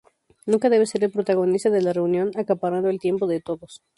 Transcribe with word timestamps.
Nunca 0.47 0.71
debe 0.71 0.87
ser 0.87 1.03
el 1.03 1.11
protagonista 1.11 1.69
de 1.69 1.83
la 1.83 1.93
reunión, 1.93 2.31
acaparando 2.35 2.89
el 2.89 2.99
tiempo 2.99 3.27
de 3.27 3.39
todos. 3.39 3.83